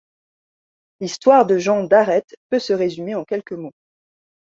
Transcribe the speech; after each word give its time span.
L’histoire 0.99 1.45
de 1.45 1.59
Jean 1.59 1.83
Darette 1.83 2.33
peut 2.49 2.57
se 2.57 2.73
résumer 2.73 3.13
en 3.13 3.23
quelques 3.23 3.51
mots. 3.53 3.75